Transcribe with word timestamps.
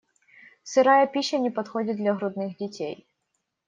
Сырая 0.63 1.05
пища 1.05 1.37
не 1.37 1.51
подходит 1.51 1.97
для 1.97 2.15
грудных 2.15 2.57
детей. 2.57 3.05